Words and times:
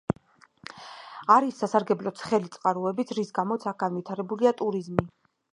არის 1.35 1.59
სასარგებლო 1.63 2.13
ცხელი 2.21 2.51
წყაროებიც, 2.57 3.15
რის 3.21 3.33
გამოც 3.39 3.71
აქ 3.73 3.81
განვითარებულია 3.87 4.59
ტურიზმი. 4.65 5.11